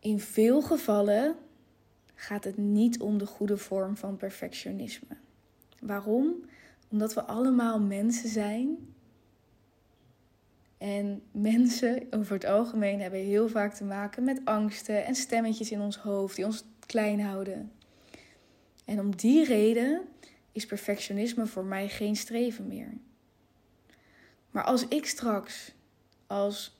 in 0.00 0.20
veel 0.20 0.62
gevallen 0.62 1.36
gaat 2.14 2.44
het 2.44 2.56
niet 2.56 3.00
om 3.00 3.18
de 3.18 3.26
goede 3.26 3.56
vorm 3.56 3.96
van 3.96 4.16
perfectionisme. 4.16 5.16
Waarom? 5.80 6.44
Omdat 6.94 7.14
we 7.14 7.24
allemaal 7.24 7.80
mensen 7.80 8.28
zijn. 8.28 8.76
En 10.78 11.22
mensen 11.30 12.06
over 12.10 12.34
het 12.34 12.44
algemeen 12.44 13.00
hebben 13.00 13.20
heel 13.20 13.48
vaak 13.48 13.74
te 13.74 13.84
maken 13.84 14.24
met 14.24 14.40
angsten 14.44 15.04
en 15.04 15.14
stemmetjes 15.14 15.70
in 15.70 15.80
ons 15.80 15.96
hoofd 15.96 16.36
die 16.36 16.44
ons 16.44 16.64
klein 16.86 17.20
houden. 17.20 17.72
En 18.84 19.00
om 19.00 19.16
die 19.16 19.44
reden 19.44 20.00
is 20.52 20.66
perfectionisme 20.66 21.46
voor 21.46 21.64
mij 21.64 21.88
geen 21.88 22.16
streven 22.16 22.66
meer. 22.66 22.92
Maar 24.50 24.64
als 24.64 24.88
ik 24.88 25.06
straks, 25.06 25.72
als, 26.26 26.78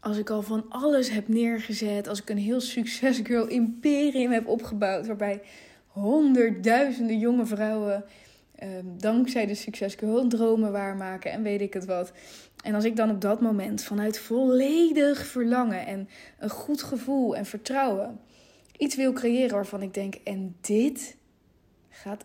als 0.00 0.16
ik 0.16 0.30
al 0.30 0.42
van 0.42 0.66
alles 0.68 1.10
heb 1.10 1.28
neergezet, 1.28 2.08
als 2.08 2.20
ik 2.20 2.30
een 2.30 2.38
heel 2.38 2.60
succesgirl 2.60 3.46
imperium 3.46 4.30
heb 4.30 4.46
opgebouwd, 4.46 5.06
waarbij 5.06 5.42
honderdduizenden 5.86 7.18
jonge 7.18 7.46
vrouwen 7.46 8.04
um, 8.62 8.98
dankzij 8.98 9.46
de 9.46 9.54
succesgirl 9.54 10.28
dromen 10.28 10.72
waarmaken 10.72 11.32
en 11.32 11.42
weet 11.42 11.60
ik 11.60 11.72
het 11.72 11.84
wat. 11.84 12.12
En 12.64 12.74
als 12.74 12.84
ik 12.84 12.96
dan 12.96 13.10
op 13.10 13.20
dat 13.20 13.40
moment 13.40 13.82
vanuit 13.82 14.18
volledig 14.18 15.26
verlangen 15.26 15.86
en 15.86 16.08
een 16.38 16.50
goed 16.50 16.82
gevoel 16.82 17.36
en 17.36 17.46
vertrouwen 17.46 18.20
iets 18.78 18.96
wil 18.96 19.12
creëren 19.12 19.54
waarvan 19.54 19.82
ik 19.82 19.94
denk: 19.94 20.14
en 20.14 20.56
dit 20.60 21.16
gaat 21.88 22.24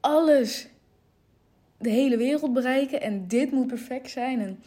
alles, 0.00 0.68
de 1.78 1.90
hele 1.90 2.16
wereld 2.16 2.52
bereiken 2.52 3.00
en 3.00 3.28
dit 3.28 3.50
moet 3.50 3.66
perfect 3.66 4.10
zijn. 4.10 4.40
En 4.40 4.62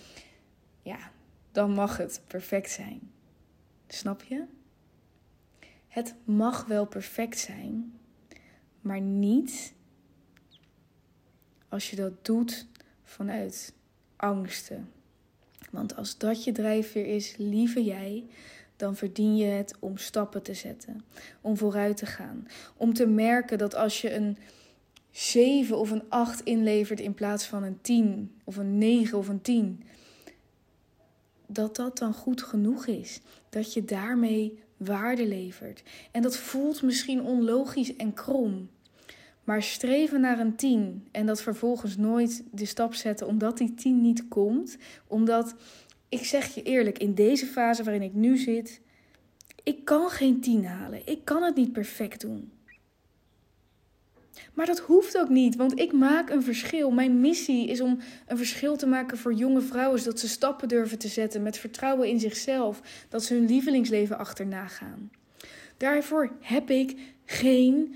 ja, 0.81 1.11
dan 1.51 1.71
mag 1.71 1.97
het 1.97 2.21
perfect 2.27 2.71
zijn. 2.71 3.11
Snap 3.87 4.23
je? 4.23 4.43
Het 5.87 6.15
mag 6.23 6.65
wel 6.65 6.85
perfect 6.85 7.39
zijn, 7.39 7.99
maar 8.81 9.01
niet 9.01 9.73
als 11.75 11.89
je 11.89 11.95
dat 11.95 12.25
doet 12.25 12.65
vanuit 13.03 13.73
angsten. 14.15 14.89
Want 15.71 15.95
als 15.95 16.17
dat 16.17 16.43
je 16.43 16.51
drijfveer 16.51 17.05
is, 17.05 17.35
lieve 17.37 17.83
jij, 17.83 18.25
dan 18.75 18.95
verdien 18.95 19.37
je 19.37 19.45
het 19.45 19.75
om 19.79 19.97
stappen 19.97 20.41
te 20.41 20.53
zetten, 20.53 21.05
om 21.41 21.57
vooruit 21.57 21.97
te 21.97 22.05
gaan, 22.05 22.47
om 22.77 22.93
te 22.93 23.05
merken 23.05 23.57
dat 23.57 23.75
als 23.75 24.01
je 24.01 24.13
een 24.13 24.37
7 25.11 25.77
of 25.77 25.91
een 25.91 26.09
8 26.09 26.41
inlevert 26.41 26.99
in 26.99 27.13
plaats 27.13 27.45
van 27.45 27.63
een 27.63 27.81
10 27.81 28.31
of 28.43 28.57
een 28.57 28.77
9 28.77 29.17
of 29.17 29.27
een 29.27 29.41
10, 29.41 29.83
dat 31.47 31.75
dat 31.75 31.97
dan 31.97 32.13
goed 32.13 32.41
genoeg 32.41 32.85
is. 32.85 33.21
Dat 33.49 33.73
je 33.73 33.85
daarmee 33.85 34.59
waarde 34.77 35.27
levert. 35.27 35.83
En 36.11 36.21
dat 36.21 36.37
voelt 36.37 36.81
misschien 36.81 37.21
onlogisch 37.21 37.95
en 37.95 38.13
krom. 38.13 38.69
Maar 39.45 39.63
streven 39.63 40.21
naar 40.21 40.39
een 40.39 40.55
10 40.55 41.07
en 41.11 41.25
dat 41.25 41.41
vervolgens 41.41 41.97
nooit 41.97 42.43
de 42.51 42.65
stap 42.65 42.93
zetten 42.93 43.27
omdat 43.27 43.57
die 43.57 43.73
10 43.73 44.01
niet 44.01 44.27
komt. 44.27 44.77
Omdat, 45.07 45.55
ik 46.09 46.25
zeg 46.25 46.55
je 46.55 46.63
eerlijk, 46.63 46.97
in 46.97 47.13
deze 47.13 47.45
fase 47.45 47.83
waarin 47.83 48.01
ik 48.01 48.13
nu 48.13 48.37
zit, 48.37 48.81
ik 49.63 49.85
kan 49.85 50.09
geen 50.09 50.41
10 50.41 50.65
halen. 50.65 51.01
Ik 51.05 51.25
kan 51.25 51.43
het 51.43 51.55
niet 51.55 51.71
perfect 51.71 52.21
doen. 52.21 52.51
Maar 54.53 54.65
dat 54.65 54.79
hoeft 54.79 55.17
ook 55.17 55.29
niet, 55.29 55.55
want 55.55 55.79
ik 55.79 55.91
maak 55.91 56.29
een 56.29 56.43
verschil. 56.43 56.91
Mijn 56.91 57.19
missie 57.19 57.67
is 57.67 57.81
om 57.81 57.99
een 58.27 58.37
verschil 58.37 58.75
te 58.75 58.85
maken 58.85 59.17
voor 59.17 59.33
jonge 59.33 59.61
vrouwen, 59.61 59.99
zodat 59.99 60.19
ze 60.19 60.27
stappen 60.27 60.67
durven 60.67 60.97
te 60.97 61.07
zetten 61.07 61.43
met 61.43 61.57
vertrouwen 61.57 62.07
in 62.07 62.19
zichzelf, 62.19 62.81
dat 63.09 63.23
ze 63.23 63.33
hun 63.33 63.45
lievelingsleven 63.45 64.17
achterna 64.17 64.67
gaan. 64.67 65.11
Daarvoor 65.77 66.31
heb 66.39 66.69
ik 66.69 66.99
geen, 67.25 67.95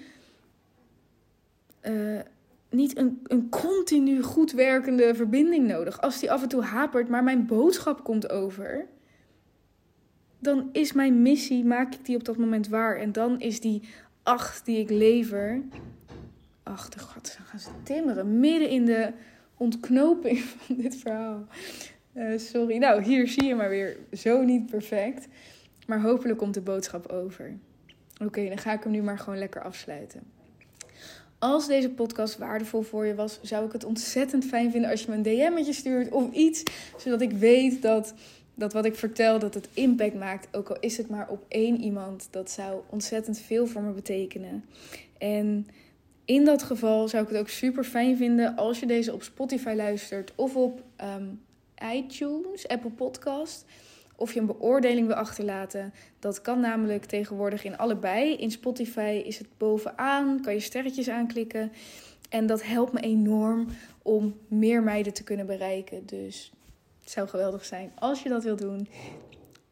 uh, 1.84 2.20
niet 2.70 2.98
een, 2.98 3.20
een 3.24 3.50
continu 3.50 4.22
goed 4.22 4.52
werkende 4.52 5.16
verbinding 5.16 5.68
nodig. 5.68 6.02
Als 6.02 6.20
die 6.20 6.32
af 6.32 6.42
en 6.42 6.50
toe 6.50 6.62
hapert, 6.62 7.10
maar 7.10 7.24
mijn 7.24 7.46
boodschap 7.46 8.04
komt 8.04 8.30
over, 8.30 8.88
dan 10.40 10.70
is 10.72 10.94
mijn 10.94 11.22
missie, 11.22 11.66
maak 11.66 11.94
ik 11.94 12.06
die 12.06 12.16
op 12.16 12.24
dat 12.24 12.38
moment 12.38 12.68
waar. 12.68 12.96
En 12.96 13.12
dan 13.12 13.40
is 13.40 13.60
die 13.60 13.82
acht 14.24 14.66
die 14.66 14.80
ik 14.80 14.90
lever 14.90 15.62
Ach, 16.70 16.90
de 16.90 17.00
god, 17.00 17.36
dan 17.38 17.46
gaan 17.46 17.60
ze 17.60 17.70
timmeren. 17.84 18.40
Midden 18.40 18.70
in 18.70 18.86
de 18.86 19.12
ontknoping 19.58 20.40
van 20.58 20.76
dit 20.76 20.96
verhaal. 20.96 21.48
Uh, 22.14 22.38
sorry. 22.38 22.78
Nou, 22.78 23.04
hier 23.04 23.28
zie 23.28 23.44
je 23.44 23.56
maar 23.56 23.70
weer 23.70 23.98
zo 24.14 24.42
niet 24.42 24.66
perfect. 24.66 25.28
Maar 25.88 26.02
hopelijk 26.02 26.38
komt 26.38 26.54
de 26.54 26.62
boodschap 26.62 27.08
over. 27.08 27.58
Oké, 28.24 28.48
dan 28.48 28.58
ga 28.58 28.74
ik 28.74 28.84
hem 28.84 28.92
nu 28.92 29.02
maar 29.02 29.20
gewoon 29.20 29.40
lekker 29.40 29.64
afsluiten. 29.64 30.22
Als 31.40 31.68
deze 31.68 31.90
podcast 31.90 32.38
waardevol 32.38 32.82
voor 32.82 33.06
je 33.06 33.16
was, 33.16 33.40
zou 33.42 33.66
ik 33.66 33.72
het 33.72 33.84
ontzettend 33.84 34.46
fijn 34.46 34.72
vinden 34.72 34.90
als 34.90 35.02
je 35.02 35.10
me 35.10 35.16
een 35.16 35.24
DM'tje 35.24 35.74
stuurt 35.74 36.12
of 36.12 36.32
iets. 36.32 36.64
Zodat 36.98 37.22
ik 37.22 37.32
weet 37.32 37.82
dat 37.82 38.14
dat 38.56 38.74
wat 38.74 38.86
ik 38.86 38.96
vertel, 38.96 39.40
dat 39.40 39.54
het 39.54 39.70
impact 39.74 40.16
maakt. 40.16 40.48
Ook 40.58 40.70
al 40.70 40.78
is 40.80 40.98
het 40.98 41.10
maar 41.10 41.30
op 41.30 41.46
één 41.48 41.82
iemand. 41.82 42.28
Dat 42.32 42.52
zou 42.52 42.82
ontzettend 42.90 43.40
veel 43.40 43.68
voor 43.68 43.82
me 43.82 43.92
betekenen. 43.92 44.66
En 45.18 45.68
in 46.26 46.46
dat 46.46 46.64
geval 46.64 47.08
zou 47.08 47.24
ik 47.24 47.30
het 47.30 47.40
ook 47.40 47.50
super 47.50 47.84
fijn 47.84 48.18
vinden 48.18 48.56
als 48.56 48.80
je 48.80 48.86
deze 48.86 49.14
op 49.14 49.24
Spotify 49.24 49.74
luistert 49.76 50.32
of 50.36 50.56
op 50.56 50.84
ehm, 50.96 51.28
iTunes, 51.94 52.68
Apple 52.68 52.90
Podcast. 52.90 53.66
Of 54.20 54.34
je 54.34 54.40
een 54.40 54.46
beoordeling 54.46 55.08
wil 55.08 55.16
achterlaten. 55.16 55.94
Dat 56.20 56.42
kan 56.42 56.60
namelijk 56.60 57.06
tegenwoordig 57.06 57.64
in 57.64 57.78
allebei. 57.78 58.36
In 58.36 58.52
Spotify 58.52 59.22
is 59.26 59.38
het 59.38 59.48
bovenaan, 59.58 60.42
kan 60.42 60.54
je 60.54 60.60
sterretjes 60.60 61.10
aanklikken. 61.10 61.72
En 62.30 62.46
dat 62.46 62.64
helpt 62.64 62.94
me 62.94 63.00
enorm 63.00 63.68
om 64.02 64.38
meer 64.48 64.84
meiden 64.84 65.14
te 65.14 65.24
kunnen 65.24 65.46
bereiken. 65.46 66.06
Dus 66.06 66.52
het 67.02 67.12
zou 67.12 67.28
geweldig 67.28 67.66
zijn 67.66 67.92
als 67.96 68.24
je 68.24 68.30
dat 68.30 68.44
wilt 68.44 68.60
doen. 68.60 68.88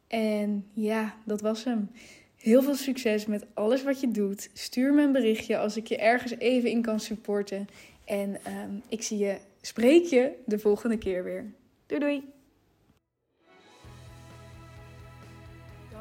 En 0.08 0.66
ja, 0.74 1.16
dat 1.26 1.42
was 1.42 1.64
hem. 1.64 1.90
Heel 2.36 2.62
veel 2.62 2.76
succes 2.76 3.26
met 3.26 3.46
alles 3.54 3.84
wat 3.84 4.00
je 4.00 4.12
doet. 4.12 4.50
Stuur 4.54 4.94
me 4.94 5.02
een 5.02 5.12
berichtje 5.12 5.58
als 5.58 5.78
ik 5.78 5.88
je 5.88 5.98
ergens 5.98 6.38
even 6.38 6.70
in 6.70 6.82
kan 6.82 7.00
supporten. 7.00 7.68
En 8.06 8.44
ehm, 8.44 8.72
ik 8.90 9.04
zie 9.04 9.18
je, 9.18 9.38
spreek 9.62 10.06
je 10.06 10.32
de 10.46 10.60
volgende 10.60 10.98
keer 10.98 11.24
weer. 11.24 11.54
Doei 11.86 12.00
doei! 12.00 12.36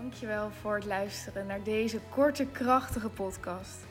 Dankjewel 0.00 0.50
voor 0.50 0.75
het 0.75 0.85
luisteren 0.85 1.47
naar 1.47 1.62
deze 1.62 2.00
korte, 2.09 2.47
krachtige 2.53 3.09
podcast. 3.09 3.87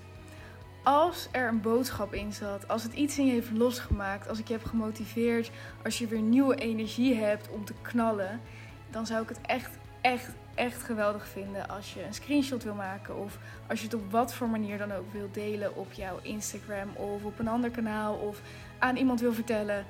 Als 0.83 1.27
er 1.31 1.47
een 1.47 1.61
boodschap 1.61 2.13
in 2.13 2.33
zat, 2.33 2.67
als 2.67 2.83
het 2.83 2.93
iets 2.93 3.17
in 3.17 3.25
je 3.25 3.31
heeft 3.31 3.51
losgemaakt, 3.51 4.29
als 4.29 4.39
ik 4.39 4.47
je 4.47 4.53
heb 4.53 4.63
gemotiveerd, 4.63 5.51
als 5.83 5.97
je 5.97 6.07
weer 6.07 6.21
nieuwe 6.21 6.55
energie 6.55 7.15
hebt 7.15 7.49
om 7.49 7.65
te 7.65 7.73
knallen, 7.81 8.41
dan 8.89 9.05
zou 9.05 9.21
ik 9.21 9.29
het 9.29 9.39
echt, 9.41 9.77
echt, 10.01 10.29
echt 10.55 10.83
geweldig 10.83 11.27
vinden 11.27 11.67
als 11.69 11.93
je 11.93 12.03
een 12.03 12.13
screenshot 12.13 12.63
wil 12.63 12.75
maken 12.75 13.17
of 13.17 13.37
als 13.67 13.79
je 13.79 13.85
het 13.85 13.95
op 13.95 14.11
wat 14.11 14.33
voor 14.33 14.49
manier 14.49 14.77
dan 14.77 14.91
ook 14.91 15.11
wil 15.11 15.29
delen 15.31 15.75
op 15.75 15.91
jouw 15.91 16.19
Instagram 16.21 16.89
of 16.95 17.23
op 17.23 17.39
een 17.39 17.47
ander 17.47 17.69
kanaal 17.69 18.15
of 18.15 18.41
aan 18.79 18.95
iemand 18.95 19.19
wil 19.19 19.33
vertellen. 19.33 19.85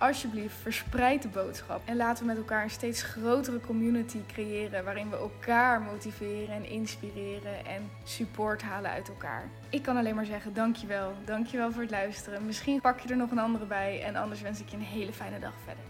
Alsjeblieft, 0.00 0.54
verspreid 0.54 1.22
de 1.22 1.28
boodschap 1.28 1.80
en 1.84 1.96
laten 1.96 2.22
we 2.22 2.28
met 2.28 2.36
elkaar 2.36 2.62
een 2.62 2.70
steeds 2.70 3.02
grotere 3.02 3.60
community 3.60 4.18
creëren 4.26 4.84
waarin 4.84 5.10
we 5.10 5.16
elkaar 5.16 5.80
motiveren 5.80 6.54
en 6.54 6.68
inspireren 6.68 7.66
en 7.66 7.90
support 8.04 8.62
halen 8.62 8.90
uit 8.90 9.08
elkaar. 9.08 9.48
Ik 9.70 9.82
kan 9.82 9.96
alleen 9.96 10.14
maar 10.14 10.24
zeggen 10.24 10.54
dankjewel. 10.54 11.12
Dankjewel 11.24 11.72
voor 11.72 11.82
het 11.82 11.90
luisteren. 11.90 12.46
Misschien 12.46 12.80
pak 12.80 13.00
je 13.00 13.08
er 13.08 13.16
nog 13.16 13.30
een 13.30 13.38
andere 13.38 13.64
bij 13.64 14.02
en 14.02 14.16
anders 14.16 14.40
wens 14.40 14.60
ik 14.60 14.68
je 14.68 14.76
een 14.76 14.82
hele 14.82 15.12
fijne 15.12 15.38
dag 15.38 15.54
verder. 15.64 15.89